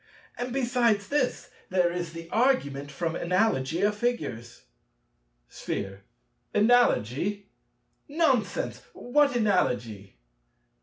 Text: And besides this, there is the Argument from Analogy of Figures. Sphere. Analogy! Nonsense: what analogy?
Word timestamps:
And 0.35 0.51
besides 0.51 1.09
this, 1.09 1.51
there 1.69 1.91
is 1.91 2.13
the 2.13 2.27
Argument 2.31 2.89
from 2.91 3.15
Analogy 3.15 3.81
of 3.81 3.95
Figures. 3.95 4.63
Sphere. 5.47 6.01
Analogy! 6.55 7.51
Nonsense: 8.07 8.81
what 8.93 9.35
analogy? 9.35 10.17